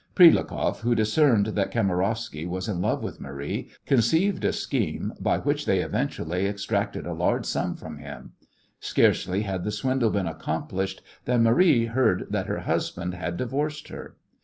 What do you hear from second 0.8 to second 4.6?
discerned that Kamarowsky was in love with Marie, conceived a